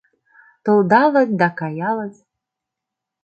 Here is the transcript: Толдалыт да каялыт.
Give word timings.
Толдалыт 0.63 1.29
да 1.39 1.47
каялыт. 1.59 2.15